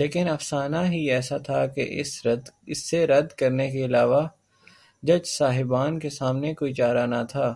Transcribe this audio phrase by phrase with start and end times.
[0.00, 2.02] لیکن افسانہ ہی ایسا تھا کہ
[2.66, 4.22] اسے رد کرنے کے علاوہ
[5.02, 7.46] جج صاحبان کے سامنے کوئی چارہ نہ تھا۔